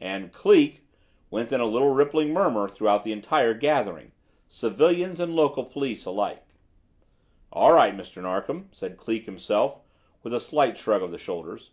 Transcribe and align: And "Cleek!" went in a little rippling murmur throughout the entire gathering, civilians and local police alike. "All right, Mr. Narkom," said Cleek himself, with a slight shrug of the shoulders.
And 0.00 0.32
"Cleek!" 0.32 0.80
went 1.30 1.52
in 1.52 1.60
a 1.60 1.66
little 1.66 1.90
rippling 1.92 2.32
murmur 2.32 2.68
throughout 2.70 3.02
the 3.02 3.12
entire 3.12 3.52
gathering, 3.52 4.12
civilians 4.48 5.20
and 5.20 5.36
local 5.36 5.62
police 5.62 6.06
alike. 6.06 6.54
"All 7.52 7.74
right, 7.74 7.94
Mr. 7.94 8.22
Narkom," 8.22 8.70
said 8.72 8.96
Cleek 8.96 9.26
himself, 9.26 9.82
with 10.22 10.32
a 10.32 10.40
slight 10.40 10.78
shrug 10.78 11.02
of 11.02 11.10
the 11.10 11.18
shoulders. 11.18 11.72